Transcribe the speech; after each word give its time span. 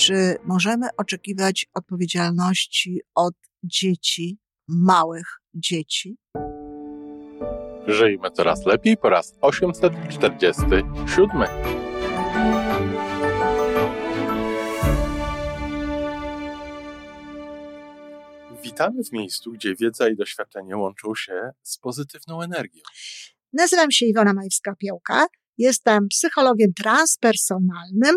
Czy 0.00 0.36
możemy 0.44 0.88
oczekiwać 0.96 1.66
odpowiedzialności 1.74 3.00
od 3.14 3.34
dzieci, 3.64 4.38
małych 4.68 5.26
dzieci? 5.54 6.16
Żyjmy 7.86 8.30
coraz 8.30 8.66
lepiej 8.66 8.96
po 8.96 9.10
raz 9.10 9.34
847. 9.40 11.42
Witamy 18.62 19.04
w 19.04 19.12
miejscu, 19.12 19.52
gdzie 19.52 19.74
wiedza 19.74 20.08
i 20.08 20.16
doświadczenie 20.16 20.76
łączą 20.76 21.14
się 21.14 21.50
z 21.62 21.78
pozytywną 21.78 22.42
energią. 22.42 22.82
Nazywam 23.52 23.90
się 23.90 24.06
Iwona 24.06 24.34
Majwska-Piołka. 24.34 25.26
Jestem 25.58 26.08
psychologiem 26.08 26.72
transpersonalnym, 26.74 28.16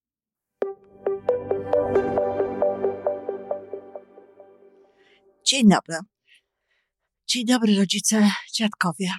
Dzień 5.51 5.69
dobry. 5.69 5.97
Dzień 7.27 7.45
dobry, 7.45 7.75
rodzice, 7.75 8.31
dziadkowie, 8.53 9.09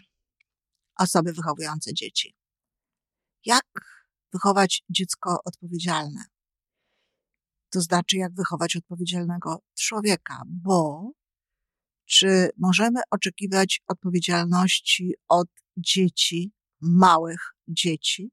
osoby 0.98 1.32
wychowujące 1.32 1.94
dzieci. 1.94 2.34
Jak 3.44 3.66
wychować 4.32 4.84
dziecko 4.90 5.38
odpowiedzialne? 5.44 6.24
To 7.70 7.80
znaczy, 7.80 8.16
jak 8.16 8.34
wychować 8.34 8.76
odpowiedzialnego 8.76 9.62
człowieka, 9.78 10.42
bo 10.46 11.10
czy 12.06 12.50
możemy 12.58 13.00
oczekiwać 13.10 13.80
odpowiedzialności 13.86 15.14
od 15.28 15.48
dzieci, 15.76 16.52
małych 16.80 17.54
dzieci? 17.68 18.30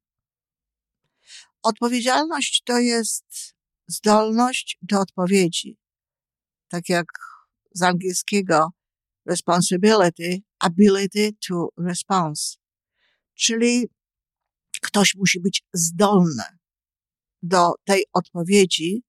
Odpowiedzialność 1.64 2.62
to 2.66 2.78
jest 2.78 3.56
zdolność 3.88 4.78
do 4.82 5.00
odpowiedzi. 5.00 5.78
Tak 6.70 6.90
jak 6.90 7.06
z 7.74 7.82
angielskiego 7.82 8.70
responsibility, 9.26 10.42
ability 10.60 11.32
to 11.48 11.70
response. 11.78 12.56
Czyli 13.36 13.88
ktoś 14.82 15.16
musi 15.16 15.40
być 15.40 15.64
zdolny 15.74 16.44
do 17.42 17.74
tej 17.84 18.06
odpowiedzi 18.14 19.04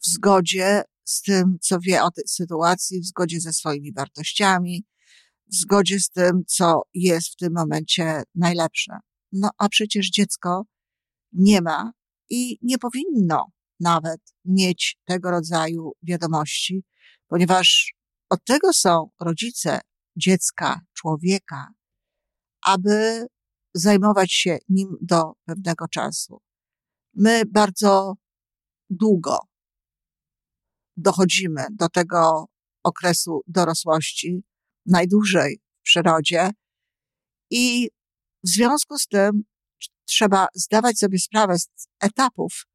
w 0.00 0.06
zgodzie 0.06 0.82
z 1.04 1.22
tym, 1.22 1.56
co 1.60 1.78
wie 1.80 2.02
o 2.02 2.10
tej 2.10 2.24
sytuacji, 2.28 3.00
w 3.00 3.06
zgodzie 3.06 3.40
ze 3.40 3.52
swoimi 3.52 3.92
wartościami, 3.92 4.84
w 5.46 5.54
zgodzie 5.54 6.00
z 6.00 6.10
tym, 6.10 6.42
co 6.46 6.82
jest 6.94 7.32
w 7.32 7.36
tym 7.36 7.52
momencie 7.52 8.22
najlepsze. 8.34 8.92
No 9.32 9.50
a 9.58 9.68
przecież 9.68 10.10
dziecko 10.10 10.64
nie 11.32 11.62
ma 11.62 11.92
i 12.30 12.58
nie 12.62 12.78
powinno 12.78 13.46
nawet 13.80 14.20
mieć 14.44 14.98
tego 15.04 15.30
rodzaju 15.30 15.92
wiadomości, 16.02 16.84
ponieważ 17.30 17.94
od 18.30 18.44
tego 18.44 18.72
są 18.72 19.10
rodzice 19.20 19.80
dziecka, 20.16 20.80
człowieka, 20.92 21.68
aby 22.62 23.26
zajmować 23.74 24.32
się 24.32 24.58
nim 24.68 24.96
do 25.00 25.32
pewnego 25.44 25.88
czasu. 25.88 26.40
My 27.14 27.42
bardzo 27.46 28.14
długo 28.90 29.38
dochodzimy 30.96 31.66
do 31.70 31.88
tego 31.88 32.46
okresu 32.82 33.40
dorosłości, 33.46 34.42
najdłużej 34.86 35.60
w 35.80 35.82
przyrodzie 35.82 36.50
i 37.50 37.90
w 38.44 38.48
związku 38.48 38.98
z 38.98 39.06
tym 39.06 39.42
trzeba 40.04 40.46
zdawać 40.54 40.98
sobie 40.98 41.18
sprawę 41.18 41.58
z 41.58 41.68
etapów, 42.00 42.66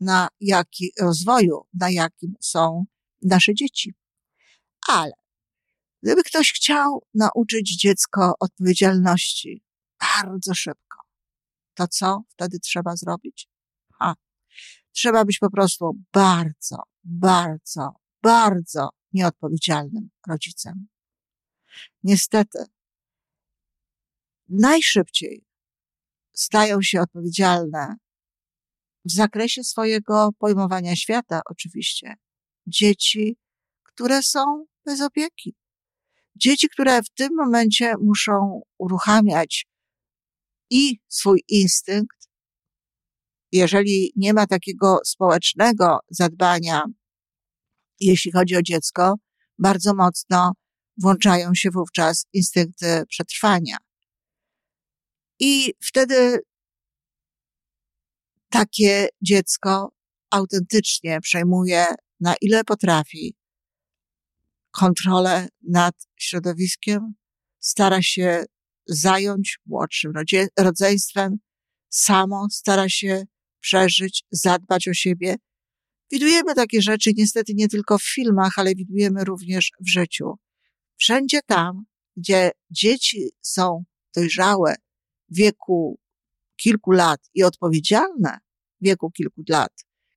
na 0.00 0.28
jaki 0.40 0.92
rozwoju, 1.00 1.60
na 1.74 1.90
jakim 1.90 2.34
są 2.40 2.84
nasze 3.22 3.54
dzieci. 3.54 3.94
Ale 4.88 5.12
gdyby 6.02 6.22
ktoś 6.22 6.52
chciał 6.52 7.06
nauczyć 7.14 7.76
dziecko 7.76 8.34
odpowiedzialności 8.40 9.62
bardzo 10.00 10.54
szybko, 10.54 10.98
to 11.74 11.88
co 11.88 12.22
wtedy 12.28 12.58
trzeba 12.60 12.96
zrobić? 12.96 13.48
Ha. 13.92 14.14
Trzeba 14.92 15.24
być 15.24 15.38
po 15.38 15.50
prostu 15.50 15.92
bardzo, 16.12 16.76
bardzo, 17.04 17.90
bardzo 18.22 18.88
nieodpowiedzialnym 19.12 20.10
rodzicem. 20.28 20.88
Niestety, 22.02 22.58
najszybciej 24.48 25.44
stają 26.32 26.82
się 26.82 27.00
odpowiedzialne 27.00 27.96
w 29.04 29.12
zakresie 29.12 29.64
swojego 29.64 30.30
pojmowania 30.38 30.96
świata, 30.96 31.40
oczywiście, 31.44 32.14
dzieci, 32.70 33.36
które 33.82 34.22
są 34.22 34.66
bez 34.86 35.00
opieki. 35.00 35.54
Dzieci, 36.36 36.68
które 36.68 37.02
w 37.02 37.10
tym 37.10 37.28
momencie 37.36 37.94
muszą 38.00 38.62
uruchamiać 38.78 39.66
i 40.70 40.98
swój 41.08 41.44
instynkt, 41.48 42.28
jeżeli 43.52 44.12
nie 44.16 44.34
ma 44.34 44.46
takiego 44.46 44.98
społecznego 45.04 45.98
zadbania, 46.10 46.82
jeśli 48.00 48.32
chodzi 48.32 48.56
o 48.56 48.62
dziecko, 48.62 49.14
bardzo 49.58 49.94
mocno 49.94 50.52
włączają 50.96 51.54
się 51.54 51.70
wówczas 51.70 52.26
instynkty 52.32 53.02
przetrwania. 53.08 53.76
I 55.38 55.74
wtedy 55.80 56.38
takie 58.48 59.08
dziecko 59.22 59.92
autentycznie 60.30 61.20
przejmuje, 61.20 61.86
na 62.20 62.34
ile 62.40 62.64
potrafi, 62.64 63.34
kontrolę 64.70 65.48
nad 65.68 65.94
środowiskiem, 66.16 67.14
stara 67.58 68.02
się 68.02 68.44
zająć 68.86 69.58
młodszym 69.66 70.12
rodzeństwem, 70.58 71.38
samo 71.88 72.46
stara 72.50 72.88
się 72.88 73.24
przeżyć, 73.60 74.24
zadbać 74.30 74.88
o 74.88 74.94
siebie. 74.94 75.36
Widujemy 76.12 76.54
takie 76.54 76.82
rzeczy 76.82 77.10
niestety 77.16 77.52
nie 77.54 77.68
tylko 77.68 77.98
w 77.98 78.02
filmach, 78.02 78.52
ale 78.56 78.74
widujemy 78.74 79.24
również 79.24 79.70
w 79.80 79.88
życiu. 79.88 80.34
Wszędzie 80.96 81.40
tam, 81.46 81.84
gdzie 82.16 82.50
dzieci 82.70 83.30
są 83.40 83.84
dojrzałe 84.16 84.74
w 85.28 85.36
wieku 85.36 85.98
kilku 86.56 86.90
lat 86.90 87.20
i 87.34 87.42
odpowiedzialne 87.42 88.38
w 88.80 88.84
wieku 88.84 89.10
kilku 89.10 89.42
lat, 89.48 89.72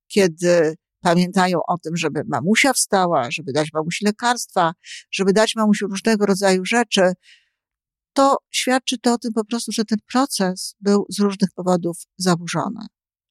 kiedy 0.07 0.75
pamiętają 1.03 1.59
o 1.67 1.77
tym, 1.77 1.97
żeby 1.97 2.21
mamusia 2.27 2.73
wstała, 2.73 3.31
żeby 3.31 3.53
dać 3.53 3.73
mamusi 3.73 4.05
lekarstwa, 4.05 4.73
żeby 5.11 5.33
dać 5.33 5.55
mamusi 5.55 5.85
różnego 5.85 6.25
rodzaju 6.25 6.65
rzeczy, 6.65 7.01
to 8.13 8.37
świadczy 8.51 8.97
to 8.97 9.13
o 9.13 9.17
tym 9.17 9.33
po 9.33 9.45
prostu, 9.45 9.71
że 9.71 9.85
ten 9.85 9.97
proces 10.11 10.75
był 10.81 11.05
z 11.09 11.19
różnych 11.19 11.49
powodów 11.55 11.97
zaburzony. 12.17 12.85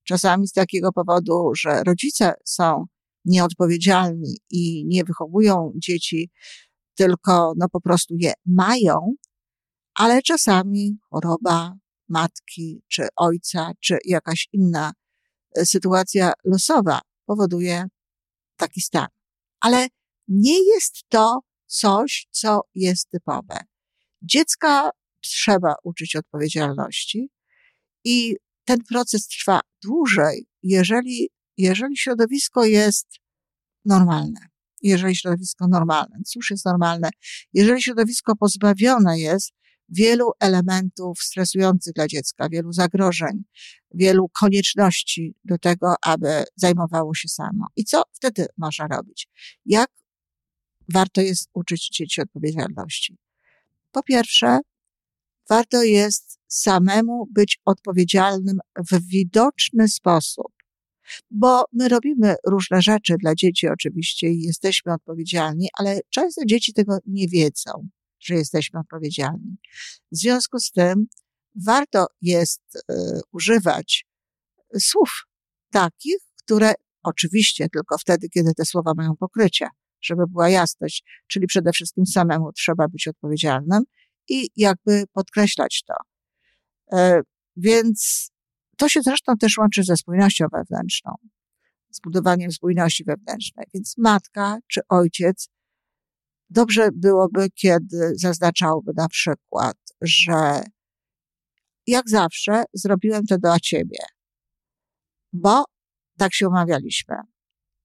Czasami 0.04 0.48
z 0.48 0.52
takiego 0.52 0.92
powodu, 0.92 1.50
że 1.54 1.82
rodzice 1.84 2.34
są 2.44 2.86
nieodpowiedzialni 3.24 4.38
i 4.50 4.86
nie 4.86 5.04
wychowują 5.04 5.72
dzieci, 5.76 6.30
tylko 6.94 7.52
no 7.56 7.68
po 7.68 7.80
prostu 7.80 8.14
je 8.18 8.32
mają, 8.46 9.14
ale 9.94 10.22
czasami 10.22 10.98
choroba 11.10 11.74
matki, 12.08 12.82
czy 12.88 13.08
ojca, 13.16 13.72
czy 13.80 13.98
jakaś 14.04 14.48
inna 14.52 14.92
e, 15.56 15.66
sytuacja 15.66 16.32
losowa 16.44 17.00
powoduje 17.32 17.84
taki 18.56 18.80
stan. 18.80 19.06
Ale 19.60 19.86
nie 20.28 20.64
jest 20.74 21.02
to 21.08 21.40
coś, 21.66 22.26
co 22.30 22.60
jest 22.74 23.10
typowe. 23.10 23.64
Dziecka 24.22 24.90
trzeba 25.20 25.74
uczyć 25.84 26.16
odpowiedzialności 26.16 27.30
i 28.04 28.36
ten 28.64 28.78
proces 28.88 29.28
trwa 29.28 29.60
dłużej, 29.84 30.46
jeżeli, 30.62 31.30
jeżeli 31.56 31.96
środowisko 31.96 32.64
jest 32.64 33.06
normalne. 33.84 34.40
Jeżeli 34.82 35.16
środowisko 35.16 35.68
normalne, 35.68 36.16
cóż 36.26 36.50
jest 36.50 36.64
normalne? 36.64 37.10
Jeżeli 37.52 37.82
środowisko 37.82 38.36
pozbawione 38.36 39.18
jest 39.18 39.52
wielu 39.88 40.30
elementów 40.40 41.18
stresujących 41.22 41.92
dla 41.92 42.06
dziecka, 42.06 42.48
wielu 42.48 42.72
zagrożeń, 42.72 43.44
wielu 43.94 44.28
konieczności 44.28 45.34
do 45.44 45.58
tego, 45.58 45.94
aby 46.02 46.44
zajmowało 46.56 47.14
się 47.14 47.28
samo. 47.28 47.66
I 47.76 47.84
co 47.84 48.02
wtedy 48.12 48.46
można 48.58 48.86
robić? 48.86 49.28
Jak 49.66 49.90
warto 50.92 51.20
jest 51.20 51.48
uczyć 51.54 51.88
dzieci 51.88 52.20
odpowiedzialności? 52.20 53.18
Po 53.92 54.02
pierwsze, 54.02 54.58
warto 55.48 55.82
jest 55.82 56.38
samemu 56.48 57.26
być 57.30 57.60
odpowiedzialnym 57.64 58.58
w 58.90 59.06
widoczny 59.06 59.88
sposób. 59.88 60.52
Bo 61.30 61.64
my 61.72 61.88
robimy 61.88 62.34
różne 62.46 62.82
rzeczy 62.82 63.14
dla 63.18 63.34
dzieci 63.34 63.68
oczywiście 63.68 64.30
i 64.30 64.40
jesteśmy 64.40 64.92
odpowiedzialni, 64.92 65.68
ale 65.78 66.00
często 66.10 66.44
dzieci 66.46 66.72
tego 66.72 66.98
nie 67.06 67.28
wiedzą, 67.28 67.88
że 68.24 68.34
jesteśmy 68.34 68.80
odpowiedzialni. 68.80 69.56
W 70.12 70.16
związku 70.16 70.58
z 70.58 70.70
tym 70.70 71.06
warto 71.66 72.06
jest 72.20 72.62
y, 72.76 72.94
używać 73.32 74.06
słów 74.78 75.10
takich, 75.70 76.16
które 76.36 76.74
oczywiście 77.02 77.68
tylko 77.68 77.98
wtedy, 77.98 78.28
kiedy 78.28 78.54
te 78.54 78.64
słowa 78.64 78.92
mają 78.96 79.16
pokrycie, 79.16 79.68
żeby 80.02 80.22
była 80.26 80.48
jasność, 80.48 81.04
czyli 81.26 81.46
przede 81.46 81.72
wszystkim 81.72 82.06
samemu 82.06 82.52
trzeba 82.52 82.88
być 82.88 83.08
odpowiedzialnym 83.08 83.82
i 84.28 84.48
jakby 84.56 85.04
podkreślać 85.12 85.82
to. 85.86 85.94
E, 86.98 87.20
więc 87.56 88.30
to 88.76 88.88
się 88.88 89.02
zresztą 89.02 89.36
też 89.36 89.58
łączy 89.58 89.84
ze 89.84 89.96
spójnością 89.96 90.46
wewnętrzną, 90.52 91.14
z 91.90 92.00
budowaniem 92.00 92.52
spójności 92.52 93.04
wewnętrznej. 93.04 93.66
Więc 93.74 93.94
matka 93.98 94.58
czy 94.66 94.80
ojciec 94.88 95.48
dobrze 96.52 96.88
byłoby, 96.94 97.50
kiedy 97.50 98.12
zaznaczałby 98.16 98.92
na 98.96 99.08
przykład, 99.08 99.76
że 100.00 100.62
jak 101.86 102.08
zawsze 102.08 102.64
zrobiłem 102.74 103.26
to 103.26 103.38
dla 103.38 103.60
ciebie, 103.60 103.98
bo 105.32 105.64
tak 106.18 106.34
się 106.34 106.48
umawialiśmy. 106.48 107.16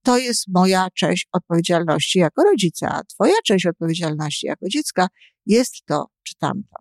To 0.04 0.18
jest 0.18 0.46
moja 0.48 0.88
część 0.94 1.28
odpowiedzialności 1.32 2.20
jako 2.20 2.44
rodzica, 2.44 2.90
a 2.90 3.04
twoja 3.04 3.36
część 3.46 3.66
odpowiedzialności 3.66 4.48
jako 4.48 4.70
dziecka 4.70 5.08
jest 5.46 5.76
to 5.86 6.06
czy 6.24 6.36
tamto. 6.36 6.78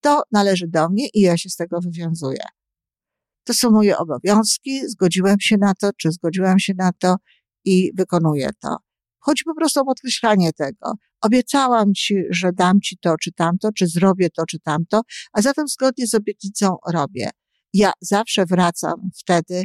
To 0.00 0.22
należy 0.32 0.68
do 0.68 0.88
mnie 0.88 1.08
i 1.14 1.20
ja 1.20 1.36
się 1.36 1.48
z 1.48 1.56
tego 1.56 1.80
wywiązuję. 1.80 2.44
To 3.44 3.54
są 3.54 3.70
moje 3.70 3.98
obowiązki, 3.98 4.88
zgodziłem 4.88 5.36
się 5.40 5.56
na 5.56 5.74
to, 5.74 5.90
czy 5.96 6.12
zgodziłem 6.12 6.58
się 6.58 6.72
na 6.76 6.90
to 6.98 7.16
i 7.64 7.90
wykonuję 7.96 8.50
to. 8.60 8.76
Chodzi 9.24 9.44
po 9.44 9.54
prostu 9.54 9.80
o 9.80 9.84
podkreślanie 9.84 10.52
tego. 10.52 10.94
Obiecałam 11.20 11.94
ci, 11.94 12.22
że 12.30 12.52
dam 12.52 12.80
ci 12.80 12.98
to 12.98 13.14
czy 13.20 13.32
tamto, 13.32 13.72
czy 13.72 13.86
zrobię 13.86 14.30
to 14.30 14.46
czy 14.46 14.58
tamto, 14.60 15.02
a 15.32 15.42
zatem 15.42 15.68
zgodnie 15.68 16.06
z 16.06 16.14
obietnicą 16.14 16.76
robię. 16.92 17.30
Ja 17.72 17.92
zawsze 18.00 18.46
wracam 18.46 19.10
wtedy, 19.16 19.64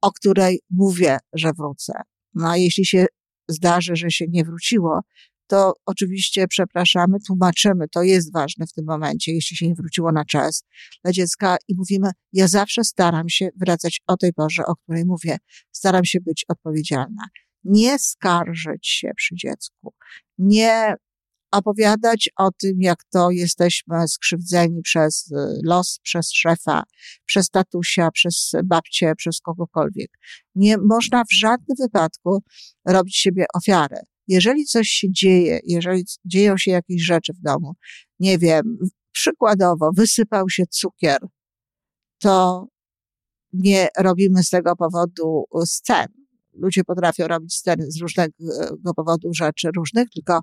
o 0.00 0.12
której 0.12 0.60
mówię, 0.70 1.18
że 1.32 1.52
wrócę. 1.52 1.92
No 2.34 2.50
a 2.50 2.56
jeśli 2.56 2.86
się 2.86 3.06
zdarzy, 3.48 3.96
że 3.96 4.10
się 4.10 4.24
nie 4.28 4.44
wróciło, 4.44 5.00
to 5.46 5.72
oczywiście 5.86 6.48
przepraszamy, 6.48 7.18
tłumaczymy, 7.26 7.88
to 7.88 8.02
jest 8.02 8.32
ważne 8.32 8.66
w 8.66 8.72
tym 8.72 8.84
momencie, 8.84 9.32
jeśli 9.32 9.56
się 9.56 9.68
nie 9.68 9.74
wróciło 9.74 10.12
na 10.12 10.24
czas 10.24 10.64
dla 11.04 11.12
dziecka 11.12 11.56
i 11.68 11.74
mówimy, 11.76 12.10
ja 12.32 12.48
zawsze 12.48 12.84
staram 12.84 13.28
się 13.28 13.48
wracać 13.56 14.00
o 14.06 14.16
tej 14.16 14.32
porze, 14.32 14.66
o 14.66 14.76
której 14.76 15.04
mówię, 15.04 15.36
staram 15.72 16.04
się 16.04 16.20
być 16.20 16.44
odpowiedzialna. 16.48 17.22
Nie 17.64 17.98
skarżyć 17.98 18.88
się 18.88 19.10
przy 19.16 19.34
dziecku, 19.34 19.94
nie 20.38 20.94
opowiadać 21.52 22.30
o 22.36 22.50
tym, 22.50 22.80
jak 22.80 23.04
to 23.04 23.30
jesteśmy 23.30 24.08
skrzywdzeni 24.08 24.82
przez 24.82 25.30
y, 25.30 25.34
los, 25.64 25.98
przez 26.02 26.32
szefa, 26.32 26.82
przez 27.26 27.50
tatusia, 27.50 28.10
przez 28.10 28.52
babcię, 28.64 29.14
przez 29.16 29.40
kogokolwiek. 29.40 30.10
Nie 30.54 30.78
można 30.78 31.24
w 31.24 31.32
żadnym 31.32 31.76
wypadku 31.80 32.42
robić 32.86 33.16
siebie 33.16 33.46
ofiarę 33.54 34.00
jeżeli 34.28 34.64
coś 34.64 34.88
się 34.88 35.12
dzieje, 35.12 35.60
jeżeli 35.64 36.04
dzieją 36.24 36.58
się 36.58 36.70
jakieś 36.70 37.02
rzeczy 37.02 37.32
w 37.32 37.40
domu, 37.40 37.74
nie 38.20 38.38
wiem, 38.38 38.78
przykładowo 39.12 39.90
wysypał 39.94 40.48
się 40.48 40.64
cukier, 40.70 41.18
to 42.18 42.66
nie 43.52 43.88
robimy 43.98 44.42
z 44.42 44.50
tego 44.50 44.76
powodu 44.76 45.44
scen. 45.66 46.06
Ludzie 46.52 46.84
potrafią 46.84 47.28
robić 47.28 47.62
z 47.88 48.00
różnego 48.00 48.32
powodu 48.96 49.34
rzeczy 49.34 49.68
różnych, 49.76 50.10
tylko 50.10 50.40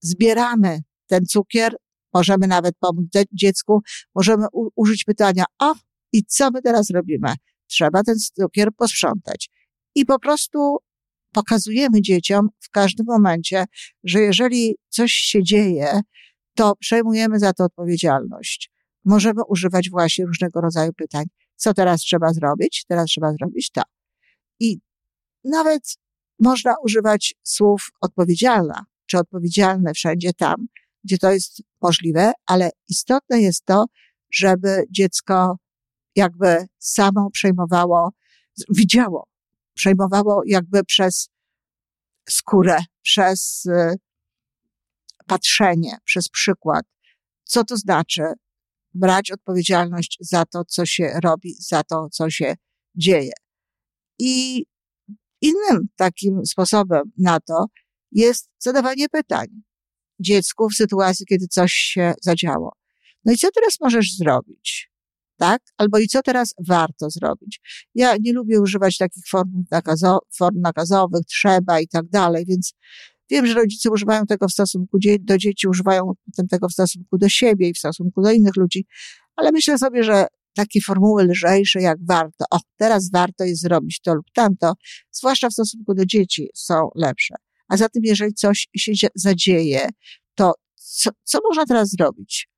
zbieramy 0.00 0.80
ten 1.06 1.26
cukier, 1.26 1.76
możemy 2.14 2.46
nawet 2.46 2.74
pomóc 2.78 3.06
dziecku, 3.32 3.80
możemy 4.14 4.46
użyć 4.74 5.04
pytania, 5.04 5.44
o, 5.58 5.74
i 6.12 6.24
co 6.24 6.50
my 6.50 6.62
teraz 6.62 6.90
robimy? 6.90 7.34
Trzeba 7.66 8.02
ten 8.02 8.14
cukier 8.18 8.68
posprzątać. 8.76 9.48
I 9.94 10.06
po 10.06 10.18
prostu 10.18 10.76
pokazujemy 11.32 12.02
dzieciom 12.02 12.48
w 12.60 12.70
każdym 12.70 13.06
momencie, 13.06 13.64
że 14.04 14.20
jeżeli 14.20 14.76
coś 14.88 15.12
się 15.12 15.42
dzieje, 15.42 16.00
to 16.54 16.76
przejmujemy 16.76 17.38
za 17.38 17.52
to 17.52 17.64
odpowiedzialność. 17.64 18.70
Możemy 19.04 19.40
używać 19.48 19.90
właśnie 19.90 20.26
różnego 20.26 20.60
rodzaju 20.60 20.92
pytań. 20.92 21.24
Co 21.56 21.74
teraz 21.74 22.00
trzeba 22.00 22.32
zrobić? 22.32 22.84
Teraz 22.88 23.06
trzeba 23.06 23.32
zrobić 23.32 23.70
to. 23.70 23.82
I 24.60 24.78
nawet 25.46 25.82
można 26.40 26.74
używać 26.84 27.34
słów 27.42 27.90
odpowiedzialna, 28.00 28.84
czy 29.06 29.18
odpowiedzialne 29.18 29.94
wszędzie 29.94 30.32
tam, 30.32 30.66
gdzie 31.04 31.18
to 31.18 31.32
jest 31.32 31.62
możliwe, 31.82 32.32
ale 32.46 32.70
istotne 32.88 33.40
jest 33.40 33.64
to, 33.64 33.84
żeby 34.32 34.84
dziecko 34.90 35.58
jakby 36.16 36.66
samo 36.78 37.30
przejmowało, 37.30 38.10
widziało, 38.68 39.28
przejmowało 39.74 40.42
jakby 40.46 40.84
przez 40.84 41.28
skórę, 42.28 42.78
przez 43.02 43.66
y, 43.66 43.96
patrzenie, 45.26 45.98
przez 46.04 46.28
przykład. 46.28 46.86
Co 47.44 47.64
to 47.64 47.76
znaczy 47.76 48.22
brać 48.94 49.30
odpowiedzialność 49.30 50.18
za 50.20 50.44
to, 50.44 50.64
co 50.64 50.86
się 50.86 51.20
robi, 51.22 51.54
za 51.58 51.82
to, 51.82 52.08
co 52.10 52.30
się 52.30 52.56
dzieje. 52.94 53.32
I 54.18 54.64
innym 55.40 55.88
takim 55.96 56.46
sposobem 56.46 57.02
na 57.18 57.40
to 57.40 57.66
jest 58.12 58.50
zadawanie 58.58 59.08
pytań 59.08 59.46
dziecku 60.20 60.68
w 60.68 60.74
sytuacji, 60.74 61.26
kiedy 61.26 61.46
coś 61.48 61.72
się 61.72 62.14
zadziało. 62.22 62.72
No 63.24 63.32
i 63.32 63.36
co 63.36 63.48
teraz 63.54 63.80
możesz 63.80 64.16
zrobić? 64.16 64.90
tak? 65.36 65.62
Albo 65.76 65.98
i 65.98 66.06
co 66.06 66.22
teraz 66.22 66.54
warto 66.68 67.10
zrobić. 67.10 67.60
Ja 67.94 68.16
nie 68.20 68.32
lubię 68.32 68.60
używać 68.60 68.96
takich 68.98 69.24
form, 69.30 69.64
nakazo, 69.70 70.18
form 70.36 70.60
nakazowych, 70.60 71.22
trzeba 71.28 71.80
i 71.80 71.88
tak 71.88 72.08
dalej, 72.08 72.44
więc 72.48 72.72
wiem, 73.30 73.46
że 73.46 73.54
rodzice 73.54 73.90
używają 73.90 74.26
tego 74.26 74.48
w 74.48 74.52
stosunku 74.52 74.98
do 75.20 75.38
dzieci, 75.38 75.68
używają 75.68 76.12
tego 76.50 76.68
w 76.68 76.72
stosunku 76.72 77.18
do 77.18 77.28
siebie 77.28 77.68
i 77.68 77.74
w 77.74 77.78
stosunku 77.78 78.22
do 78.22 78.32
innych 78.32 78.56
ludzi, 78.56 78.86
ale 79.36 79.52
myślę 79.52 79.78
sobie, 79.78 80.04
że 80.04 80.26
takie 80.56 80.80
formuły 80.80 81.24
lżejsze 81.24 81.80
jak 81.80 81.98
warto, 82.08 82.44
o, 82.50 82.58
teraz 82.76 83.10
warto 83.10 83.44
jest 83.44 83.62
zrobić 83.62 84.00
to 84.00 84.14
lub 84.14 84.26
tamto, 84.34 84.74
zwłaszcza 85.10 85.48
w 85.48 85.52
stosunku 85.52 85.94
do 85.94 86.06
dzieci 86.06 86.48
są 86.54 86.88
lepsze. 86.94 87.34
A 87.68 87.76
zatem, 87.76 88.02
jeżeli 88.04 88.34
coś 88.34 88.68
się 88.76 89.08
zadzieje, 89.14 89.88
to 90.34 90.52
co, 90.74 91.10
co 91.24 91.38
można 91.48 91.66
teraz 91.66 91.90
zrobić? 91.90 92.48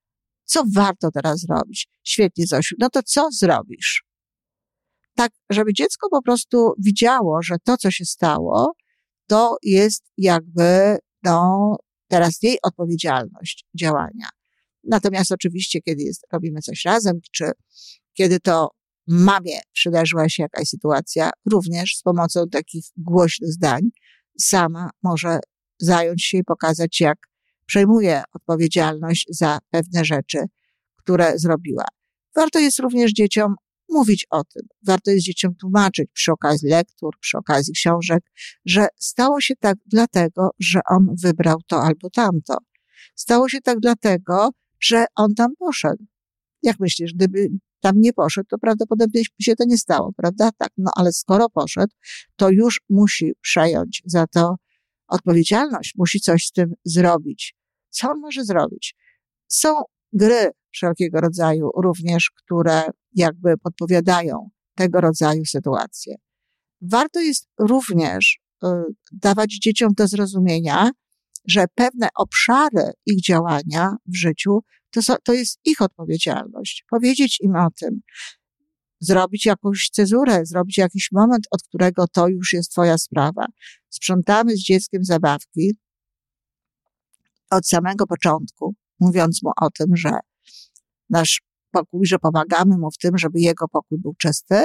Co 0.45 0.65
warto 0.75 1.11
teraz 1.11 1.41
zrobić? 1.41 1.89
Świetnie, 2.05 2.47
Zosiu. 2.47 2.77
No 2.79 2.91
to 2.91 3.03
co 3.03 3.29
zrobisz? 3.31 4.05
Tak, 5.15 5.33
żeby 5.51 5.73
dziecko 5.73 6.09
po 6.11 6.23
prostu 6.23 6.73
widziało, 6.79 7.43
że 7.43 7.57
to, 7.65 7.77
co 7.77 7.91
się 7.91 8.05
stało, 8.05 8.73
to 9.27 9.57
jest 9.63 10.05
jakby, 10.19 10.99
no, 11.23 11.77
teraz 12.09 12.43
jej 12.43 12.59
odpowiedzialność 12.63 13.65
działania. 13.81 14.29
Natomiast 14.85 15.33
oczywiście, 15.33 15.81
kiedy 15.81 16.03
jest, 16.03 16.27
robimy 16.33 16.61
coś 16.61 16.85
razem, 16.85 17.19
czy 17.33 17.51
kiedy 18.15 18.41
to 18.41 18.69
mamie 19.07 19.61
przydarzyła 19.73 20.29
się 20.29 20.43
jakaś 20.43 20.69
sytuacja, 20.69 21.31
również 21.51 21.97
z 21.97 22.03
pomocą 22.03 22.49
takich 22.49 22.85
głośnych 22.97 23.53
zdań, 23.53 23.81
sama 24.41 24.91
może 25.03 25.39
zająć 25.81 26.25
się 26.25 26.39
i 26.39 26.45
pokazać, 26.45 27.01
jak 27.01 27.19
przejmuje 27.67 28.23
odpowiedzialność 28.35 29.27
za 29.31 29.59
pewne 29.71 30.05
rzeczy, 30.05 30.39
które 30.97 31.39
zrobiła. 31.39 31.85
Warto 32.37 32.59
jest 32.59 32.79
również 32.79 33.13
dzieciom 33.13 33.55
mówić 33.89 34.27
o 34.31 34.45
tym. 34.45 34.63
Warto 34.87 35.11
jest 35.11 35.25
dzieciom 35.27 35.55
tłumaczyć 35.55 36.11
przy 36.13 36.33
okazji 36.33 36.69
lektur, 36.69 37.15
przy 37.21 37.39
okazji 37.39 37.75
książek, 37.75 38.21
że 38.65 38.87
stało 38.97 39.41
się 39.41 39.55
tak 39.57 39.77
dlatego, 39.87 40.51
że 40.59 40.81
on 40.91 41.07
wybrał 41.23 41.57
to 41.67 41.83
albo 41.83 42.11
tamto. 42.11 42.57
Stało 43.15 43.49
się 43.49 43.61
tak 43.61 43.81
dlatego, 43.81 44.51
że 44.81 45.05
on 45.17 45.35
tam 45.35 45.57
poszedł. 45.59 46.05
Jak 46.63 46.81
myślisz, 46.81 47.15
gdyby 47.15 47.49
tam 47.81 48.01
nie 48.01 48.13
poszedł, 48.13 48.47
to 48.51 48.59
prawdopodobnie 48.59 49.23
się 49.41 49.57
to 49.57 49.65
nie 49.67 49.79
stało, 49.79 50.13
prawda? 50.17 50.51
Tak, 50.59 50.71
no 50.79 50.91
ale 50.97 51.13
skoro 51.13 51.49
poszedł, 51.51 51.95
to 52.37 52.51
już 52.51 52.81
musi 52.89 53.33
przejąć 53.41 54.03
za 54.05 54.27
to 54.27 54.57
odpowiedzialność, 55.09 55.95
musi 55.97 56.21
coś 56.21 56.47
z 56.47 56.53
tym 56.53 56.75
zrobić. 56.85 57.55
Co 57.91 58.11
on 58.11 58.21
może 58.21 58.45
zrobić? 58.45 58.95
Są 59.49 59.75
gry 60.13 60.51
wszelkiego 60.71 61.21
rodzaju, 61.21 61.71
również 61.77 62.31
które 62.31 62.83
jakby 63.15 63.59
podpowiadają 63.59 64.51
tego 64.75 65.01
rodzaju 65.01 65.45
sytuacje. 65.45 66.15
Warto 66.81 67.21
jest 67.21 67.49
również 67.59 68.39
y, 68.65 68.67
dawać 69.13 69.59
dzieciom 69.63 69.93
do 69.97 70.09
zrozumienia, 70.09 70.91
że 71.49 71.65
pewne 71.75 72.09
obszary 72.15 72.93
ich 73.07 73.23
działania 73.23 73.97
w 74.07 74.17
życiu 74.17 74.61
to, 74.91 75.17
to 75.25 75.33
jest 75.33 75.61
ich 75.65 75.83
odpowiedzialność. 75.83 76.85
Powiedzieć 76.91 77.41
im 77.41 77.57
o 77.57 77.69
tym, 77.81 78.01
zrobić 79.01 79.47
jakąś 79.47 79.89
cezurę, 79.93 80.47
zrobić 80.47 80.79
jakiś 80.79 81.09
moment, 81.13 81.47
od 81.51 81.63
którego 81.63 82.07
to 82.13 82.29
już 82.29 82.53
jest 82.53 82.71
Twoja 82.71 82.99
sprawa. 82.99 83.47
Sprzątamy 83.89 84.57
z 84.57 84.61
dzieckiem 84.61 85.05
zabawki 85.05 85.75
od 87.51 87.69
samego 87.69 88.07
początku, 88.07 88.75
mówiąc 89.01 89.43
mu 89.43 89.51
o 89.61 89.71
tym, 89.71 89.97
że 89.97 90.11
nasz 91.11 91.41
pokój, 91.71 92.07
że 92.07 92.19
pomagamy 92.19 92.79
mu 92.79 92.91
w 92.91 92.99
tym, 92.99 93.19
żeby 93.19 93.41
jego 93.41 93.69
pokój 93.69 93.99
był 93.99 94.15
czysty, 94.15 94.65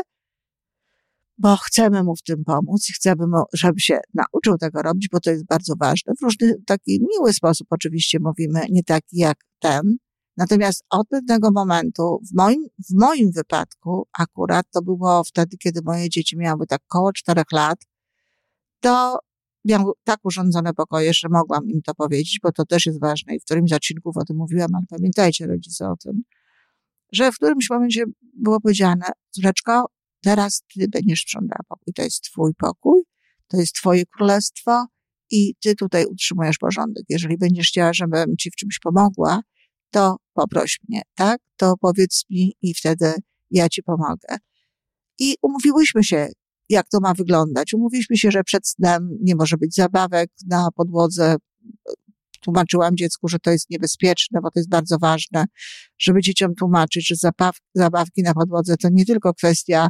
bo 1.37 1.57
chcemy 1.57 2.03
mu 2.03 2.15
w 2.15 2.21
tym 2.21 2.43
pomóc 2.43 2.89
i 2.89 2.93
chcemy 2.93 3.27
mu, 3.27 3.43
żeby 3.53 3.79
się 3.79 3.99
nauczył 4.13 4.57
tego 4.57 4.81
robić, 4.81 5.09
bo 5.11 5.19
to 5.19 5.31
jest 5.31 5.45
bardzo 5.45 5.73
ważne. 5.79 6.13
W 6.19 6.23
różny, 6.23 6.55
taki 6.65 6.99
miły 7.01 7.33
sposób 7.33 7.67
oczywiście 7.69 8.17
mówimy, 8.21 8.61
nie 8.69 8.83
taki 8.83 9.17
jak 9.17 9.37
ten. 9.59 9.97
Natomiast 10.37 10.85
od 10.89 11.07
pewnego 11.07 11.51
momentu, 11.51 12.19
w 12.31 12.35
moim, 12.37 12.65
w 12.89 12.93
moim 12.93 13.31
wypadku 13.31 14.07
akurat, 14.19 14.65
to 14.71 14.81
było 14.81 15.23
wtedy, 15.23 15.57
kiedy 15.57 15.79
moje 15.85 16.09
dzieci 16.09 16.37
miały 16.37 16.67
tak 16.67 16.81
koło 16.87 17.13
czterech 17.13 17.51
lat, 17.51 17.77
to 18.79 19.19
miał 19.65 19.93
tak 20.03 20.19
urządzone 20.23 20.73
pokoje, 20.73 21.11
że 21.13 21.27
mogłam 21.29 21.69
im 21.69 21.81
to 21.81 21.95
powiedzieć, 21.95 22.39
bo 22.43 22.51
to 22.51 22.65
też 22.65 22.85
jest 22.85 22.99
ważne 22.99 23.35
i 23.35 23.39
w 23.39 23.43
którymś 23.43 23.69
z 23.69 23.73
odcinków 23.73 24.17
o 24.17 24.25
tym 24.25 24.37
mówiłam, 24.37 24.75
ale 24.75 24.85
pamiętajcie 24.89 25.47
rodzice 25.47 25.89
o 25.89 25.95
tym, 25.97 26.23
że 27.11 27.31
w 27.31 27.35
którymś 27.35 27.69
momencie 27.69 28.03
było 28.33 28.61
powiedziane, 28.61 29.05
córeczko, 29.29 29.85
teraz 30.23 30.63
ty 30.73 30.87
będziesz 30.87 31.19
sprzątała 31.19 31.63
pokój, 31.69 31.93
to 31.93 32.01
jest 32.01 32.21
twój 32.21 32.53
pokój, 32.53 33.01
to 33.47 33.57
jest 33.57 33.73
twoje 33.73 34.05
królestwo 34.05 34.85
i 35.31 35.55
ty 35.63 35.75
tutaj 35.75 36.05
utrzymujesz 36.05 36.57
porządek. 36.57 37.03
Jeżeli 37.09 37.37
będziesz 37.37 37.67
chciała, 37.67 37.93
żebym 37.93 38.37
ci 38.37 38.51
w 38.51 38.55
czymś 38.55 38.79
pomogła, 38.79 39.41
to 39.91 40.17
poproś 40.33 40.79
mnie, 40.89 41.01
tak? 41.15 41.41
To 41.57 41.73
powiedz 41.77 42.23
mi 42.29 42.55
i 42.61 42.73
wtedy 42.73 43.13
ja 43.51 43.69
ci 43.69 43.83
pomogę. 43.83 44.37
I 45.19 45.35
umówiłyśmy 45.41 46.03
się, 46.03 46.27
jak 46.69 46.89
to 46.89 46.99
ma 46.99 47.13
wyglądać. 47.13 47.73
Umówiliśmy 47.73 48.17
się, 48.17 48.31
że 48.31 48.43
przed 48.43 48.67
snem 48.67 49.17
nie 49.21 49.35
może 49.35 49.57
być 49.57 49.75
zabawek 49.75 50.31
na 50.47 50.69
podłodze. 50.75 51.35
Tłumaczyłam 52.43 52.97
dziecku, 52.97 53.27
że 53.27 53.39
to 53.39 53.51
jest 53.51 53.69
niebezpieczne, 53.69 54.39
bo 54.41 54.51
to 54.51 54.59
jest 54.59 54.69
bardzo 54.69 54.97
ważne, 54.97 55.45
żeby 55.99 56.21
dzieciom 56.21 56.55
tłumaczyć, 56.55 57.07
że 57.07 57.15
zabaw, 57.15 57.57
zabawki 57.75 58.23
na 58.23 58.33
podłodze 58.33 58.77
to 58.77 58.87
nie 58.91 59.05
tylko 59.05 59.33
kwestia 59.33 59.87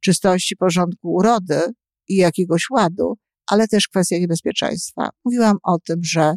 czystości, 0.00 0.56
porządku, 0.56 1.14
urody 1.14 1.60
i 2.08 2.16
jakiegoś 2.16 2.70
ładu, 2.70 3.14
ale 3.46 3.68
też 3.68 3.88
kwestia 3.88 4.18
niebezpieczeństwa. 4.18 5.08
Mówiłam 5.24 5.56
o 5.62 5.78
tym, 5.78 6.00
że 6.04 6.34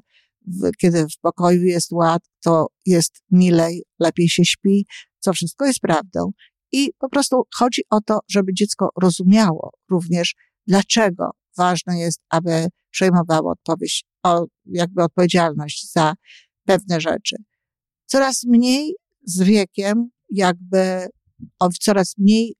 w, 0.47 0.71
kiedy 0.77 1.03
w 1.03 1.19
pokoju 1.21 1.63
jest 1.63 1.91
ład, 1.91 2.21
to 2.43 2.67
jest 2.85 3.21
milej, 3.31 3.83
lepiej 3.99 4.29
się 4.29 4.45
śpi, 4.45 4.85
co 5.19 5.33
wszystko 5.33 5.65
jest 5.65 5.79
prawdą. 5.79 6.31
I 6.71 6.91
po 6.99 7.09
prostu 7.09 7.43
chodzi 7.55 7.81
o 7.89 8.01
to, 8.01 8.19
żeby 8.29 8.53
dziecko 8.53 8.89
rozumiało 9.01 9.71
również, 9.89 10.35
dlaczego 10.67 11.31
ważne 11.57 11.99
jest, 11.99 12.21
aby 12.29 12.67
przejmowało 12.91 13.51
odpowiedź, 13.51 14.03
o, 14.23 14.45
jakby 14.65 15.03
odpowiedzialność 15.03 15.91
za 15.91 16.13
pewne 16.65 17.01
rzeczy. 17.01 17.35
Coraz 18.05 18.43
mniej 18.43 18.95
z 19.23 19.41
wiekiem, 19.41 20.09
jakby 20.29 21.07
o 21.59 21.69
coraz 21.69 22.17
mniej 22.17 22.55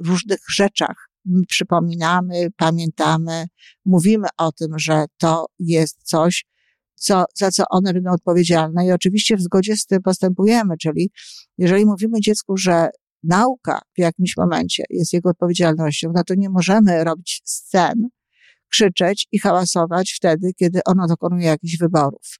różnych 0.00 0.40
rzeczach 0.50 1.08
przypominamy, 1.48 2.48
pamiętamy, 2.56 3.46
mówimy 3.84 4.28
o 4.38 4.52
tym, 4.52 4.78
że 4.78 5.04
to 5.18 5.46
jest 5.58 6.02
coś, 6.02 6.44
co, 6.94 7.24
za 7.34 7.50
co 7.50 7.64
one 7.70 7.92
będą 7.92 8.10
odpowiedzialne 8.10 8.86
i 8.86 8.92
oczywiście 8.92 9.36
w 9.36 9.42
zgodzie 9.42 9.76
z 9.76 9.86
tym 9.86 10.02
postępujemy, 10.02 10.76
czyli 10.76 11.10
jeżeli 11.58 11.86
mówimy 11.86 12.20
dziecku, 12.20 12.56
że 12.56 12.88
nauka 13.22 13.80
w 13.96 13.98
jakimś 13.98 14.36
momencie 14.36 14.84
jest 14.90 15.12
jego 15.12 15.30
odpowiedzialnością, 15.30 16.12
no 16.14 16.24
to 16.24 16.34
nie 16.34 16.50
możemy 16.50 17.04
robić 17.04 17.42
scen, 17.44 18.08
krzyczeć 18.74 19.26
i 19.32 19.38
hałasować 19.38 20.12
wtedy, 20.16 20.52
kiedy 20.56 20.80
ono 20.84 21.06
dokonuje 21.06 21.46
jakichś 21.46 21.78
wyborów. 21.78 22.38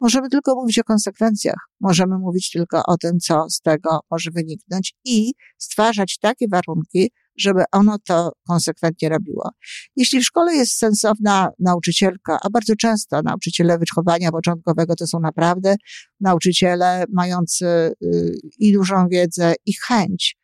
Możemy 0.00 0.28
tylko 0.28 0.54
mówić 0.54 0.78
o 0.78 0.84
konsekwencjach, 0.84 1.68
możemy 1.80 2.18
mówić 2.18 2.50
tylko 2.50 2.82
o 2.86 2.96
tym, 2.96 3.18
co 3.18 3.46
z 3.50 3.60
tego 3.60 4.00
może 4.10 4.30
wyniknąć 4.30 4.94
i 5.04 5.32
stwarzać 5.58 6.18
takie 6.18 6.46
warunki, 6.48 7.10
żeby 7.38 7.64
ono 7.72 7.98
to 8.06 8.32
konsekwentnie 8.48 9.08
robiło. 9.08 9.50
Jeśli 9.96 10.20
w 10.20 10.24
szkole 10.24 10.54
jest 10.54 10.78
sensowna 10.78 11.50
nauczycielka, 11.58 12.38
a 12.42 12.50
bardzo 12.50 12.76
często 12.76 13.22
nauczyciele 13.22 13.78
wychowania 13.78 14.30
początkowego 14.30 14.94
to 14.94 15.06
są 15.06 15.20
naprawdę 15.20 15.76
nauczyciele 16.20 17.04
mający 17.12 17.66
y, 18.02 18.38
i 18.58 18.72
dużą 18.72 19.08
wiedzę, 19.08 19.54
i 19.66 19.72
chęć 19.86 20.36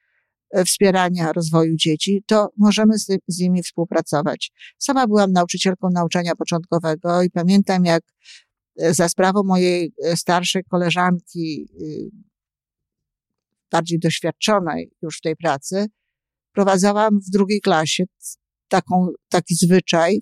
wspierania 0.66 1.32
rozwoju 1.32 1.76
dzieci, 1.76 2.22
to 2.26 2.48
możemy 2.56 2.98
z, 2.98 3.06
z 3.28 3.38
nimi 3.38 3.62
współpracować. 3.62 4.50
Sama 4.78 5.06
byłam 5.06 5.32
nauczycielką 5.32 5.88
nauczania 5.92 6.34
początkowego 6.34 7.22
i 7.22 7.30
pamiętam, 7.30 7.84
jak 7.84 8.02
y, 8.82 8.94
za 8.94 9.08
sprawą 9.08 9.42
mojej 9.44 9.92
starszej 10.14 10.64
koleżanki, 10.64 11.68
bardziej 13.70 13.98
doświadczonej 13.98 14.90
już 15.02 15.18
w 15.18 15.20
tej 15.20 15.36
pracy, 15.36 15.86
wprowadzałam 16.50 17.20
w 17.20 17.30
drugiej 17.30 17.60
klasie 17.60 18.04
taką, 18.68 19.08
taki 19.28 19.54
zwyczaj, 19.54 20.20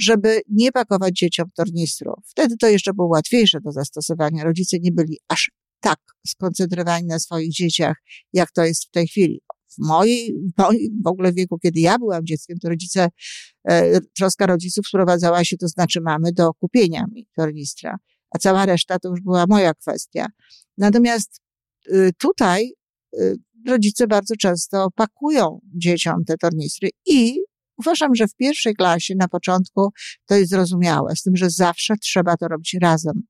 żeby 0.00 0.40
nie 0.48 0.72
pakować 0.72 1.14
dzieciom 1.14 1.46
tornistrów. 1.56 2.14
Wtedy 2.24 2.56
to 2.56 2.68
jeszcze 2.68 2.94
było 2.94 3.08
łatwiejsze 3.08 3.60
do 3.60 3.72
zastosowania. 3.72 4.44
Rodzice 4.44 4.76
nie 4.80 4.92
byli 4.92 5.18
aż 5.28 5.50
tak 5.84 5.98
skoncentrowani 6.26 7.06
na 7.06 7.18
swoich 7.18 7.52
dzieciach, 7.52 7.96
jak 8.32 8.52
to 8.52 8.64
jest 8.64 8.84
w 8.84 8.90
tej 8.90 9.06
chwili. 9.06 9.40
W 9.68 9.86
mojej, 9.86 10.34
w, 11.04 11.06
ogóle 11.06 11.32
wieku, 11.32 11.58
kiedy 11.58 11.80
ja 11.80 11.98
byłam 11.98 12.26
dzieckiem, 12.26 12.58
to 12.58 12.68
rodzice, 12.68 13.08
e, 13.68 14.00
troska 14.00 14.46
rodziców 14.46 14.86
sprowadzała 14.86 15.44
się, 15.44 15.56
to 15.56 15.68
znaczy 15.68 16.00
mamy, 16.00 16.32
do 16.32 16.54
kupienia 16.54 17.04
mi 17.12 17.26
tornistra, 17.36 17.96
a 18.30 18.38
cała 18.38 18.66
reszta 18.66 18.98
to 18.98 19.08
już 19.08 19.20
była 19.20 19.44
moja 19.48 19.74
kwestia. 19.74 20.26
Natomiast 20.78 21.40
y, 21.88 22.10
tutaj 22.18 22.72
y, 23.18 23.36
rodzice 23.68 24.06
bardzo 24.06 24.34
często 24.36 24.88
pakują 24.94 25.60
dzieciom 25.74 26.24
te 26.24 26.36
tornistry 26.36 26.90
i 27.06 27.40
uważam, 27.78 28.14
że 28.14 28.28
w 28.28 28.34
pierwszej 28.34 28.74
klasie 28.74 29.14
na 29.14 29.28
początku 29.28 29.90
to 30.26 30.34
jest 30.34 30.50
zrozumiałe, 30.50 31.16
z 31.16 31.22
tym, 31.22 31.36
że 31.36 31.50
zawsze 31.50 31.94
trzeba 31.96 32.36
to 32.36 32.48
robić 32.48 32.76
razem. 32.82 33.22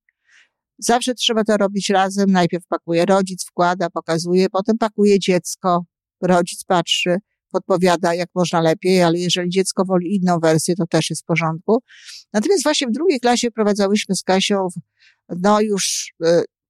Zawsze 0.79 1.15
trzeba 1.15 1.45
to 1.45 1.57
robić 1.57 1.91
razem. 1.91 2.31
Najpierw 2.31 2.67
pakuje 2.67 3.07
rodzic, 3.07 3.45
wkłada, 3.45 3.91
pokazuje, 3.91 4.51
potem 4.51 4.79
pakuje 4.79 5.19
dziecko, 5.19 5.85
rodzic 6.23 6.65
patrzy, 6.65 7.17
podpowiada, 7.53 8.15
jak 8.15 8.29
można 8.35 8.61
lepiej, 8.61 9.03
ale 9.03 9.19
jeżeli 9.19 9.51
dziecko 9.51 9.85
woli 9.85 10.17
inną 10.17 10.39
wersję, 10.41 10.75
to 10.77 10.87
też 10.87 11.11
jest 11.11 11.23
w 11.23 11.27
porządku. 11.27 11.83
Natomiast 12.33 12.63
właśnie 12.63 12.87
w 12.87 12.93
drugiej 12.93 13.21
klasie 13.21 13.51
prowadzałyśmy 13.51 14.15
z 14.15 14.23
Kasią, 14.23 14.69
no 15.29 15.61
już 15.61 16.13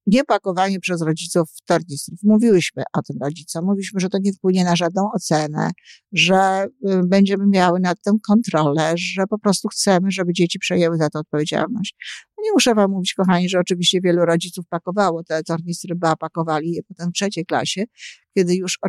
y, 0.07 0.11
nie 0.11 0.23
pakowanie 0.23 0.79
przez 0.79 1.01
rodziców 1.01 1.49
tornistrów. 1.65 2.19
Mówiłyśmy 2.23 2.83
o 2.93 3.01
tym 3.01 3.17
rodzicom, 3.21 3.65
mówiliśmy, 3.65 3.99
że 3.99 4.09
to 4.09 4.17
nie 4.21 4.33
wpłynie 4.33 4.63
na 4.63 4.75
żadną 4.75 5.09
ocenę, 5.15 5.71
że 6.11 6.65
y, 6.65 7.01
będziemy 7.07 7.47
miały 7.47 7.79
nad 7.79 8.01
tym 8.01 8.19
kontrolę, 8.27 8.93
że 8.95 9.27
po 9.27 9.39
prostu 9.39 9.67
chcemy, 9.67 10.11
żeby 10.11 10.33
dzieci 10.33 10.59
przejęły 10.59 10.97
za 10.97 11.09
to 11.09 11.19
odpowiedzialność. 11.19 11.95
No 12.37 12.43
nie 12.43 12.51
muszę 12.51 12.75
wam 12.75 12.91
mówić, 12.91 13.13
kochani, 13.13 13.49
że 13.49 13.59
oczywiście 13.59 14.01
wielu 14.01 14.25
rodziców 14.25 14.65
pakowało 14.69 15.23
te 15.23 15.43
tornistry, 15.43 15.95
ba, 15.95 16.15
pakowali 16.15 16.71
je 16.71 16.83
potem 16.83 17.09
w 17.09 17.13
trzeciej 17.13 17.45
klasie, 17.45 17.83
kiedy 18.37 18.55
już 18.55 18.79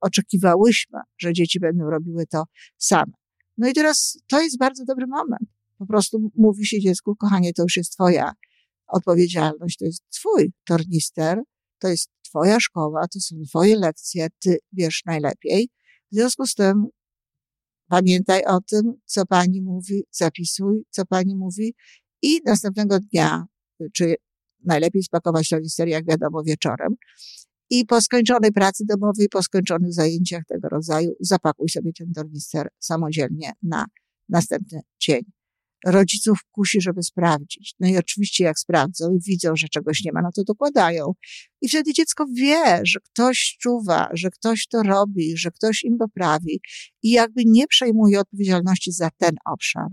oczekiwałyśmy, 0.00 0.98
że 1.18 1.32
dzieci 1.32 1.60
będą 1.60 1.90
robiły 1.90 2.26
to 2.26 2.44
same. 2.78 3.12
No 3.58 3.68
i 3.68 3.72
teraz 3.72 4.18
to 4.28 4.40
jest 4.40 4.58
bardzo 4.58 4.84
dobry 4.84 5.06
moment. 5.06 5.50
Po 5.78 5.86
prostu 5.86 6.30
mówi 6.36 6.66
się 6.66 6.80
dziecku, 6.80 7.16
kochanie, 7.16 7.52
to 7.52 7.62
już 7.62 7.76
jest 7.76 7.92
twoja 7.92 8.32
odpowiedzialność, 8.92 9.76
to 9.78 9.84
jest 9.84 10.02
twój 10.10 10.52
tornister, 10.64 11.42
to 11.78 11.88
jest 11.88 12.08
twoja 12.22 12.60
szkoła, 12.60 13.08
to 13.08 13.20
są 13.20 13.36
twoje 13.48 13.76
lekcje, 13.76 14.28
ty 14.38 14.58
wiesz 14.72 15.02
najlepiej. 15.06 15.68
W 16.12 16.14
związku 16.14 16.46
z 16.46 16.54
tym 16.54 16.86
pamiętaj 17.88 18.44
o 18.44 18.60
tym, 18.60 18.92
co 19.04 19.26
pani 19.26 19.62
mówi, 19.62 20.04
zapisuj, 20.10 20.84
co 20.90 21.06
pani 21.06 21.36
mówi 21.36 21.74
i 22.22 22.40
następnego 22.44 22.98
dnia, 23.00 23.44
czy 23.92 24.14
najlepiej 24.64 25.02
spakować 25.02 25.48
tornister, 25.48 25.88
jak 25.88 26.06
wiadomo, 26.06 26.42
wieczorem. 26.42 26.94
I 27.70 27.86
po 27.86 28.00
skończonej 28.00 28.52
pracy 28.52 28.84
domowej, 28.88 29.28
po 29.28 29.42
skończonych 29.42 29.92
zajęciach 29.92 30.42
tego 30.48 30.68
rodzaju, 30.68 31.14
zapakuj 31.20 31.68
sobie 31.68 31.92
ten 31.92 32.12
tornister 32.12 32.68
samodzielnie 32.78 33.52
na 33.62 33.84
następny 34.28 34.80
dzień. 35.00 35.22
Rodziców 35.86 36.38
kusi, 36.50 36.80
żeby 36.80 37.02
sprawdzić. 37.02 37.74
No 37.80 37.88
i 37.88 37.96
oczywiście 37.96 38.44
jak 38.44 38.58
sprawdzą 38.58 39.12
i 39.14 39.18
widzą, 39.26 39.56
że 39.56 39.68
czegoś 39.68 40.04
nie 40.04 40.12
ma, 40.12 40.22
no 40.22 40.30
to 40.34 40.44
dokładają. 40.44 41.12
I 41.60 41.68
wtedy 41.68 41.92
dziecko 41.92 42.26
wie, 42.34 42.80
że 42.82 43.00
ktoś 43.00 43.56
czuwa, 43.60 44.08
że 44.12 44.30
ktoś 44.30 44.66
to 44.66 44.82
robi, 44.82 45.36
że 45.36 45.50
ktoś 45.50 45.84
im 45.84 45.98
poprawi 45.98 46.60
i 47.02 47.10
jakby 47.10 47.42
nie 47.46 47.66
przejmuje 47.66 48.20
odpowiedzialności 48.20 48.92
za 48.92 49.10
ten 49.16 49.34
obszar. 49.44 49.88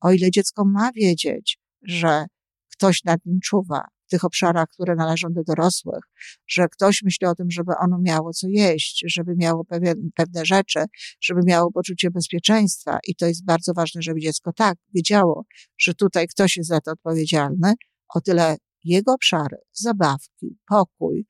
O 0.00 0.12
ile 0.12 0.30
dziecko 0.30 0.64
ma 0.64 0.92
wiedzieć, 0.92 1.58
że 1.82 2.26
ktoś 2.72 3.04
nad 3.04 3.26
nim 3.26 3.40
czuwa, 3.40 3.84
tych 4.12 4.24
obszarach, 4.24 4.68
które 4.68 4.94
należą 4.94 5.28
do 5.30 5.42
dorosłych, 5.44 6.04
że 6.46 6.68
ktoś 6.68 7.02
myśli 7.02 7.26
o 7.26 7.34
tym, 7.34 7.50
żeby 7.50 7.72
ono 7.80 7.98
miało 7.98 8.32
co 8.32 8.46
jeść, 8.48 9.04
żeby 9.06 9.34
miało 9.36 9.64
pewien, 9.64 10.10
pewne 10.14 10.44
rzeczy, 10.46 10.84
żeby 11.20 11.40
miało 11.44 11.72
poczucie 11.72 12.10
bezpieczeństwa. 12.10 12.98
I 13.08 13.14
to 13.14 13.26
jest 13.26 13.44
bardzo 13.44 13.72
ważne, 13.74 14.02
żeby 14.02 14.20
dziecko 14.20 14.52
tak 14.52 14.78
wiedziało, 14.94 15.44
że 15.78 15.94
tutaj 15.94 16.26
ktoś 16.28 16.56
jest 16.56 16.68
za 16.68 16.80
to 16.80 16.90
odpowiedzialny, 16.92 17.74
o 18.14 18.20
tyle 18.20 18.56
jego 18.84 19.12
obszary, 19.12 19.56
zabawki, 19.72 20.58
pokój, 20.68 21.26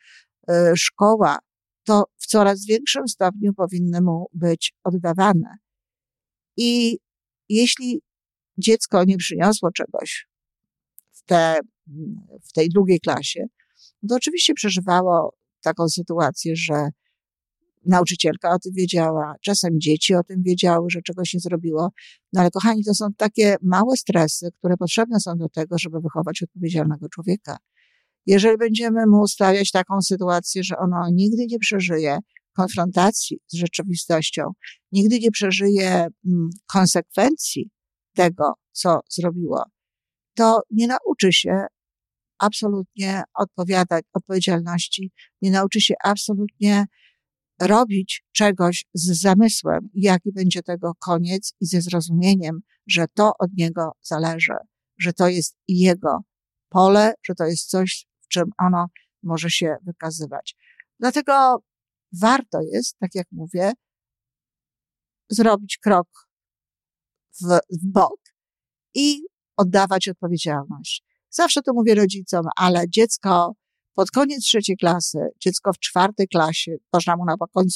yy, 0.49 0.77
szkoła, 0.77 1.39
to 1.85 2.05
w 2.19 2.27
coraz 2.27 2.67
większym 2.67 3.09
stopniu 3.09 3.55
powinny 3.55 4.01
mu 4.01 4.27
być 4.33 4.75
oddawane. 4.85 5.57
I 6.57 6.99
jeśli 7.49 8.01
dziecko 8.59 9.05
nie 9.05 9.17
przyniosło 9.17 9.71
czegoś 9.73 10.27
w 11.13 11.23
te 11.23 11.59
w 12.49 12.53
tej 12.53 12.69
drugiej 12.69 13.01
klasie, 13.01 13.45
to 14.09 14.15
oczywiście 14.15 14.55
przeżywało 14.55 15.35
taką 15.63 15.89
sytuację, 15.89 16.57
że 16.57 16.89
nauczycielka 17.87 18.51
o 18.51 18.59
tym 18.59 18.73
wiedziała, 18.75 19.35
czasem 19.41 19.81
dzieci 19.81 20.15
o 20.15 20.23
tym 20.23 20.43
wiedziały, 20.43 20.91
że 20.91 21.03
czegoś 21.03 21.35
nie 21.35 21.41
zrobiło. 21.41 21.89
No 22.33 22.41
ale 22.41 22.51
kochani, 22.51 22.85
to 22.85 22.95
są 22.95 23.07
takie 23.17 23.57
małe 23.63 23.97
stresy, 23.97 24.49
które 24.59 24.77
potrzebne 24.77 25.21
są 25.21 25.37
do 25.37 25.49
tego, 25.49 25.79
żeby 25.79 26.01
wychować 26.01 26.43
odpowiedzialnego 26.43 27.09
człowieka. 27.09 27.57
Jeżeli 28.27 28.59
będziemy 28.59 29.07
mu 29.07 29.27
stawiać 29.27 29.71
taką 29.71 30.03
sytuację, 30.03 30.65
że 30.65 30.79
ono 30.79 31.11
nigdy 31.13 31.47
nie 31.51 31.59
przeżyje 31.59 32.19
konfrontacji 32.57 33.39
z 33.47 33.57
rzeczywistością, 33.57 34.43
nigdy 34.93 35.19
nie 35.19 35.31
przeżyje 35.31 35.91
mm, 35.91 36.51
konsekwencji 36.67 37.71
tego, 38.15 38.53
co 38.73 39.01
zrobiło, 39.11 39.63
to 40.35 40.63
nie 40.71 40.87
nauczy 40.87 41.33
się 41.33 41.67
absolutnie 42.39 43.23
odpowiadać 43.35 44.05
odpowiedzialności, 44.13 45.13
nie 45.43 45.51
nauczy 45.51 45.81
się 45.81 45.95
absolutnie 46.05 46.87
robić 47.61 48.25
czegoś 48.33 48.85
z 48.95 49.21
zamysłem, 49.21 49.89
jaki 49.95 50.33
będzie 50.33 50.63
tego 50.63 50.93
koniec 50.99 51.55
i 51.61 51.67
ze 51.67 51.81
zrozumieniem, 51.81 52.61
że 52.87 53.07
to 53.15 53.33
od 53.39 53.51
niego 53.57 53.93
zależy, 54.01 54.55
że 54.99 55.13
to 55.13 55.29
jest 55.29 55.57
jego 55.69 56.19
pole, 56.69 57.15
że 57.23 57.35
to 57.35 57.45
jest 57.45 57.71
coś, 57.71 58.07
w 58.21 58.29
czym 58.29 58.45
ono 58.59 58.87
może 59.23 59.51
się 59.51 59.77
wykazywać. 59.83 60.57
Dlatego 61.01 61.63
warto 62.21 62.61
jest, 62.73 62.99
tak 62.99 63.15
jak 63.15 63.27
mówię, 63.33 63.73
zrobić 65.31 65.79
krok 65.79 66.09
w, 67.41 67.45
w 67.71 67.87
bok 67.93 68.21
i 68.95 69.23
oddawać 69.57 70.09
odpowiedzialność. 70.09 71.05
Zawsze 71.31 71.63
to 71.63 71.73
mówię 71.73 71.95
rodzicom, 71.95 72.47
ale 72.57 72.85
dziecko 72.89 73.55
pod 73.95 74.11
koniec 74.11 74.45
trzeciej 74.45 74.77
klasy, 74.77 75.19
dziecko 75.41 75.73
w 75.73 75.79
czwartej 75.79 76.29
klasie, 76.29 76.77
można 76.93 77.17
mu 77.17 77.25
na, 77.25 77.35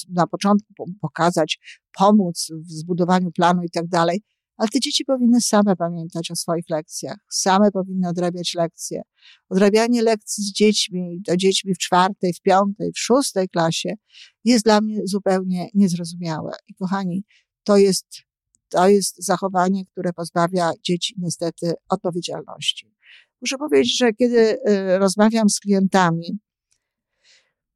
na 0.09 0.27
początku 0.27 0.75
pokazać, 1.01 1.59
pomóc 1.99 2.49
w 2.69 2.73
zbudowaniu 2.73 3.33
planu 3.33 3.63
i 3.63 3.71
tak 3.71 3.89
dalej, 3.89 4.23
ale 4.57 4.69
te 4.69 4.81
dzieci 4.81 5.05
powinny 5.05 5.41
same 5.41 5.77
pamiętać 5.77 6.31
o 6.31 6.37
swoich 6.37 6.65
lekcjach, 6.71 7.17
same 7.31 7.71
powinny 7.71 8.09
odrabiać 8.09 8.55
lekcje. 8.55 9.03
Odrabianie 9.49 10.03
lekcji 10.03 10.45
z 10.45 10.53
dziećmi, 10.53 11.21
do 11.27 11.37
dziećmi 11.37 11.75
w 11.75 11.79
czwartej, 11.79 12.33
w 12.33 12.41
piątej, 12.41 12.93
w 12.93 12.99
szóstej 12.99 13.49
klasie 13.49 13.95
jest 14.45 14.65
dla 14.65 14.81
mnie 14.81 15.01
zupełnie 15.05 15.69
niezrozumiałe. 15.75 16.53
I 16.69 16.75
kochani, 16.75 17.25
to 17.65 17.77
jest, 17.77 18.07
to 18.69 18.89
jest 18.89 19.25
zachowanie, 19.25 19.85
które 19.87 20.13
pozbawia 20.13 20.71
dzieci 20.83 21.15
niestety 21.19 21.73
odpowiedzialności. 21.89 22.95
Muszę 23.41 23.59
powiedzieć, 23.59 23.99
że 23.99 24.13
kiedy 24.13 24.39
y, 24.39 24.99
rozmawiam 24.99 25.49
z 25.49 25.61
klientami, 25.61 26.39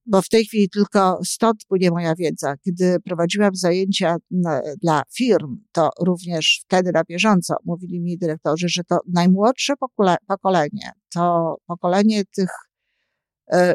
bo 0.07 0.23
w 0.23 0.29
tej 0.29 0.45
chwili 0.45 0.71
tylko 0.71 1.21
stąd 1.25 1.65
płynie 1.69 1.91
moja 1.91 2.15
wiedza. 2.15 2.55
Kiedy 2.65 2.97
prowadziłam 3.05 3.51
zajęcia 3.55 4.17
dla 4.83 5.03
firm, 5.17 5.57
to 5.73 5.91
również 6.01 6.61
wtedy 6.65 6.91
na 6.95 7.05
bieżąco 7.05 7.55
mówili 7.65 8.01
mi 8.01 8.19
dyrektorzy, 8.19 8.69
że 8.69 8.85
to 8.85 8.99
najmłodsze 9.13 9.75
pokolenie, 10.29 10.93
to 11.15 11.55
pokolenie 11.67 12.25
tych 12.25 12.51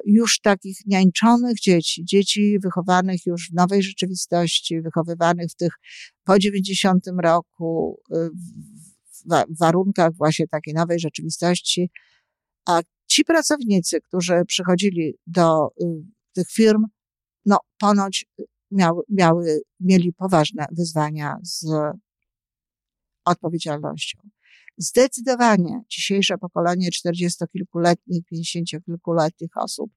już 0.05 0.39
takich 0.39 0.77
niańczonych 0.85 1.59
dzieci, 1.59 2.05
dzieci 2.05 2.59
wychowanych 2.59 3.25
już 3.25 3.49
w 3.49 3.53
nowej 3.53 3.83
rzeczywistości, 3.83 4.81
wychowywanych 4.81 5.51
w 5.51 5.55
tych 5.55 5.73
po 6.23 6.39
90 6.39 7.05
roku, 7.23 8.01
y, 8.15 8.29
w 9.49 9.57
warunkach 9.59 10.13
właśnie 10.13 10.47
takiej 10.47 10.73
nowej 10.73 10.99
rzeczywistości. 10.99 11.89
A 12.65 12.81
ci 13.07 13.25
pracownicy, 13.25 14.01
którzy 14.01 14.45
przychodzili 14.47 15.17
do 15.27 15.67
y, 15.67 15.85
tych 16.33 16.47
firm, 16.51 16.85
no 17.45 17.57
ponoć 17.79 18.25
miały, 18.71 19.03
miały, 19.09 19.61
mieli 19.79 20.13
poważne 20.13 20.65
wyzwania 20.71 21.37
z 21.43 21.65
odpowiedzialnością. 23.25 24.19
Zdecydowanie 24.77 25.81
dzisiejsze 25.89 26.37
pokolenie 26.37 26.91
czterdziestokilkuletnich, 26.91 28.25
pięćdziesięciokilkuletnich 28.25 29.57
osób 29.57 29.91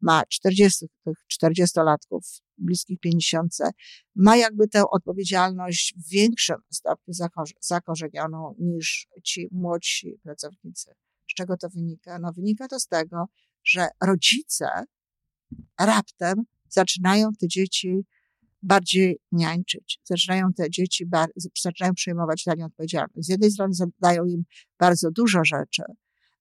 ma 0.00 0.22
40, 0.28 0.86
tych 1.04 1.16
40-latków, 1.42 2.42
bliskich 2.58 3.00
pięćdziesiątce, 3.00 3.70
ma 4.14 4.36
jakby 4.36 4.68
tę 4.68 4.82
odpowiedzialność 4.90 5.94
w 5.96 6.10
większym 6.10 6.56
stopniu 6.70 7.14
zakorzenioną 7.60 8.54
niż 8.58 9.08
ci 9.24 9.48
młodsi 9.50 10.18
pracownicy. 10.22 10.90
Z 11.30 11.34
czego 11.34 11.56
to 11.56 11.68
wynika? 11.68 12.18
No 12.18 12.32
wynika 12.32 12.68
to 12.68 12.80
z 12.80 12.86
tego, 12.86 13.26
że 13.64 13.88
rodzice 14.02 14.68
raptem 15.80 16.44
zaczynają 16.68 17.28
te 17.40 17.48
dzieci 17.48 18.06
bardziej 18.62 19.20
niańczyć. 19.32 20.00
Zaczynają 20.04 20.52
te 20.52 20.70
dzieci, 20.70 21.04
zaczynają 21.62 21.94
przejmować 21.94 22.44
dla 22.44 22.54
nie 22.54 22.64
odpowiedzialność. 22.66 23.26
Z 23.26 23.28
jednej 23.28 23.50
strony 23.50 23.74
zadają 23.74 24.24
im 24.24 24.44
bardzo 24.78 25.10
dużo 25.10 25.44
rzeczy, 25.44 25.82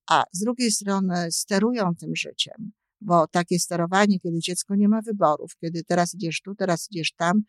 a 0.10 0.23
z 0.34 0.39
drugiej 0.39 0.71
strony 0.71 1.32
sterują 1.32 1.95
tym 1.95 2.15
życiem, 2.15 2.71
bo 3.01 3.27
takie 3.27 3.60
sterowanie, 3.60 4.19
kiedy 4.19 4.39
dziecko 4.39 4.75
nie 4.75 4.89
ma 4.89 5.01
wyborów, 5.01 5.51
kiedy 5.62 5.84
teraz 5.84 6.13
idziesz 6.13 6.41
tu, 6.41 6.56
teraz 6.56 6.88
idziesz 6.91 7.13
tam, 7.13 7.41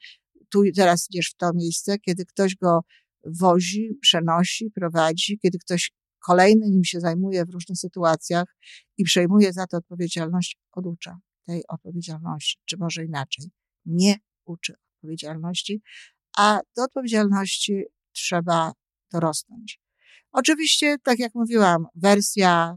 tu 0.50 0.62
teraz 0.76 1.06
idziesz 1.10 1.30
w 1.30 1.36
to 1.36 1.50
miejsce, 1.54 1.98
kiedy 1.98 2.24
ktoś 2.24 2.56
go 2.56 2.80
wozi, 3.24 3.90
przenosi, 4.00 4.70
prowadzi, 4.70 5.38
kiedy 5.38 5.58
ktoś 5.58 5.92
kolejny 6.18 6.70
nim 6.70 6.84
się 6.84 7.00
zajmuje 7.00 7.44
w 7.44 7.50
różnych 7.50 7.78
sytuacjach 7.78 8.56
i 8.96 9.04
przejmuje 9.04 9.52
za 9.52 9.66
to 9.66 9.76
odpowiedzialność, 9.76 10.58
oducza 10.72 11.18
tej 11.46 11.62
odpowiedzialności, 11.68 12.58
czy 12.64 12.76
może 12.76 13.04
inaczej, 13.04 13.50
nie 13.86 14.16
uczy 14.48 14.74
odpowiedzialności, 14.96 15.82
a 16.38 16.60
do 16.76 16.84
odpowiedzialności 16.84 17.84
trzeba 18.12 18.72
dorosnąć. 19.12 19.80
Oczywiście, 20.32 20.96
tak 21.02 21.18
jak 21.18 21.34
mówiłam, 21.34 21.86
wersja 21.94 22.76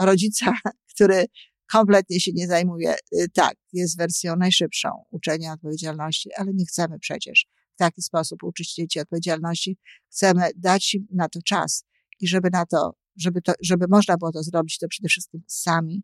rodzica, 0.00 0.54
który 0.94 1.26
kompletnie 1.72 2.20
się 2.20 2.32
nie 2.34 2.46
zajmuje, 2.46 2.94
y, 3.14 3.28
tak, 3.34 3.54
jest 3.72 3.98
wersją 3.98 4.36
najszybszą 4.36 4.88
uczenia 5.10 5.52
odpowiedzialności, 5.52 6.30
ale 6.34 6.52
nie 6.54 6.66
chcemy 6.66 6.98
przecież 6.98 7.46
w 7.74 7.76
taki 7.78 8.02
sposób 8.02 8.42
uczyć 8.42 8.74
dzieci 8.74 9.00
odpowiedzialności. 9.00 9.78
Chcemy 10.10 10.50
dać 10.56 10.94
im 10.94 11.06
na 11.10 11.28
to 11.28 11.40
czas 11.42 11.84
i 12.20 12.28
żeby 12.28 12.48
na 12.52 12.66
to, 12.66 12.94
żeby 13.16 13.42
to, 13.42 13.52
żeby 13.62 13.86
można 13.88 14.16
było 14.16 14.32
to 14.32 14.42
zrobić, 14.42 14.78
to 14.78 14.88
przede 14.88 15.08
wszystkim 15.08 15.42
sami 15.46 16.02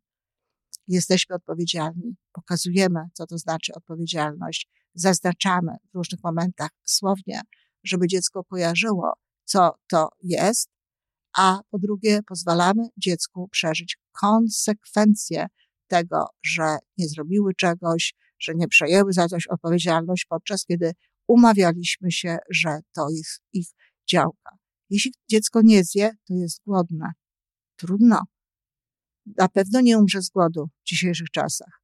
jesteśmy 0.88 1.36
odpowiedzialni. 1.36 2.16
Pokazujemy, 2.32 3.00
co 3.12 3.26
to 3.26 3.38
znaczy 3.38 3.72
odpowiedzialność 3.74 4.68
zaznaczamy 5.00 5.72
w 5.92 5.96
różnych 5.96 6.24
momentach 6.24 6.70
słownie, 6.84 7.40
żeby 7.84 8.06
dziecko 8.06 8.44
kojarzyło, 8.44 9.12
co 9.44 9.70
to 9.88 10.08
jest, 10.22 10.70
a 11.36 11.60
po 11.70 11.78
drugie 11.78 12.20
pozwalamy 12.26 12.88
dziecku 12.96 13.48
przeżyć 13.48 13.98
konsekwencje 14.12 15.46
tego, 15.86 16.26
że 16.42 16.76
nie 16.98 17.08
zrobiły 17.08 17.54
czegoś, 17.54 18.14
że 18.38 18.54
nie 18.54 18.68
przejęły 18.68 19.12
za 19.12 19.28
coś 19.28 19.46
odpowiedzialność, 19.46 20.26
podczas 20.28 20.64
kiedy 20.64 20.92
umawialiśmy 21.28 22.12
się, 22.12 22.38
że 22.50 22.78
to 22.94 23.08
jest 23.10 23.42
ich 23.52 23.68
działka. 24.10 24.50
Jeśli 24.90 25.12
dziecko 25.30 25.60
nie 25.62 25.84
zje, 25.84 26.10
to 26.28 26.34
jest 26.34 26.60
głodne. 26.66 27.12
Trudno. 27.76 28.22
Na 29.36 29.48
pewno 29.48 29.80
nie 29.80 29.98
umrze 29.98 30.22
z 30.22 30.30
głodu 30.30 30.66
w 30.66 30.88
dzisiejszych 30.88 31.30
czasach 31.30 31.77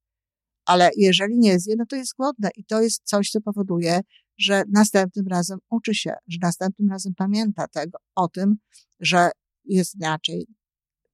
ale 0.67 0.91
jeżeli 0.97 1.39
nie 1.39 1.61
zje, 1.61 1.75
no 1.79 1.85
to 1.87 1.97
jest 1.97 2.15
głodne 2.19 2.51
i 2.57 2.65
to 2.65 2.83
jest 2.83 3.03
coś, 3.05 3.31
co 3.31 3.41
powoduje, 3.41 4.01
że 4.39 4.63
następnym 4.73 5.27
razem 5.27 5.59
uczy 5.71 5.95
się, 5.95 6.15
że 6.29 6.39
następnym 6.43 6.91
razem 6.91 7.15
pamięta 7.15 7.69
tego, 7.69 7.99
o 8.15 8.29
tym, 8.29 8.57
że 9.01 9.31
jest 9.65 9.95
inaczej, 9.95 10.47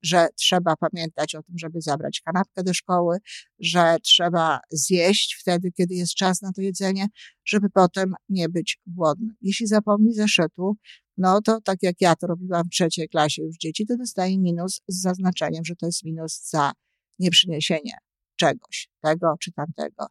że 0.02 0.28
trzeba 0.36 0.76
pamiętać 0.76 1.34
o 1.34 1.42
tym, 1.42 1.58
żeby 1.58 1.80
zabrać 1.80 2.20
kanapkę 2.24 2.62
do 2.62 2.74
szkoły, 2.74 3.18
że 3.58 3.96
trzeba 4.02 4.60
zjeść 4.70 5.36
wtedy, 5.40 5.72
kiedy 5.72 5.94
jest 5.94 6.14
czas 6.14 6.42
na 6.42 6.52
to 6.52 6.62
jedzenie, 6.62 7.06
żeby 7.44 7.70
potem 7.70 8.14
nie 8.28 8.48
być 8.48 8.78
głodnym. 8.86 9.34
Jeśli 9.40 9.66
zapomni 9.66 10.14
zeszytu, 10.14 10.76
no 11.16 11.40
to 11.42 11.60
tak 11.60 11.78
jak 11.82 11.96
ja 12.00 12.16
to 12.16 12.26
robiłam 12.26 12.62
w 12.66 12.70
trzeciej 12.70 13.08
klasie 13.08 13.42
już 13.42 13.56
dzieci, 13.56 13.86
to 13.86 13.96
dostaje 13.96 14.38
minus 14.38 14.80
z 14.88 15.00
zaznaczeniem, 15.00 15.64
że 15.64 15.76
to 15.76 15.86
jest 15.86 16.04
minus 16.04 16.48
za 16.50 16.72
nieprzyniesienie 17.18 17.92
czegoś, 18.40 18.88
tego 19.00 19.34
czy 19.40 19.52
tamtego. 19.52 20.06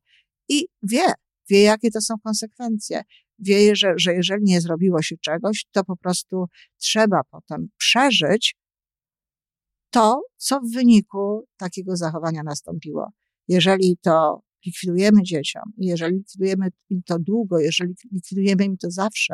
I 0.50 0.68
wie, 0.84 1.14
wie 1.50 1.64
jakie 1.64 1.92
to 1.92 2.02
są 2.02 2.14
konsekwencje. 2.24 3.02
Wie, 3.40 3.76
że, 3.76 3.94
że 3.98 4.14
jeżeli 4.14 4.44
nie 4.44 4.62
zrobiło 4.62 5.02
się 5.02 5.16
czegoś, 5.18 5.66
to 5.72 5.84
po 5.84 5.98
prostu 5.98 6.46
trzeba 6.78 7.22
potem 7.32 7.70
przeżyć 7.78 8.56
to, 9.90 10.22
co 10.38 10.60
w 10.60 10.74
wyniku 10.74 11.46
takiego 11.58 11.96
zachowania 11.96 12.44
nastąpiło. 12.44 13.12
Jeżeli 13.48 13.98
to 14.02 14.42
likwidujemy 14.66 15.24
dzieciom, 15.24 15.64
jeżeli 15.78 16.16
likwidujemy 16.16 16.70
im 16.90 17.02
to 17.06 17.20
długo, 17.20 17.60
jeżeli 17.60 17.94
likwidujemy 18.12 18.66
im 18.66 18.78
to 18.78 18.92
zawsze, 18.92 19.34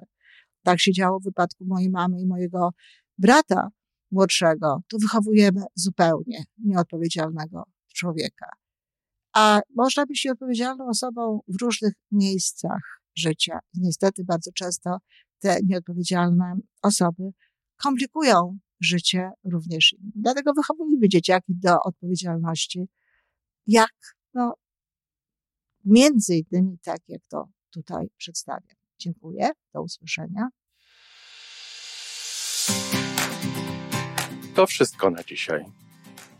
tak 0.63 0.79
się 0.79 0.91
działo 0.91 1.19
w 1.19 1.23
wypadku 1.23 1.65
mojej 1.65 1.89
mamy 1.89 2.21
i 2.21 2.25
mojego 2.25 2.69
brata 3.17 3.69
młodszego, 4.11 4.79
to 4.87 4.97
wychowujemy 4.97 5.61
zupełnie 5.75 6.43
nieodpowiedzialnego 6.57 7.63
człowieka. 7.95 8.47
A 9.35 9.61
można 9.75 10.05
być 10.05 10.25
nieodpowiedzialną 10.25 10.87
osobą 10.87 11.39
w 11.47 11.61
różnych 11.61 11.93
miejscach 12.11 13.01
życia. 13.15 13.59
Niestety 13.73 14.23
bardzo 14.23 14.51
często 14.51 14.97
te 15.39 15.57
nieodpowiedzialne 15.63 16.55
osoby 16.81 17.23
komplikują 17.77 18.57
życie 18.79 19.29
również 19.43 19.93
innym. 19.93 20.11
Dlatego 20.15 20.53
wychowujmy 20.53 21.09
dzieciaki 21.09 21.53
do 21.55 21.79
odpowiedzialności, 21.83 22.87
jak, 23.67 23.93
no, 24.33 24.53
między 25.85 26.35
innymi 26.35 26.77
tak, 26.83 26.99
jak 27.07 27.21
to 27.29 27.47
tutaj 27.69 28.07
przedstawiam. 28.17 28.75
Dziękuję, 28.99 29.49
do 29.73 29.81
usłyszenia. 29.81 30.49
To 34.55 34.67
wszystko 34.67 35.09
na 35.09 35.23
dzisiaj. 35.23 35.65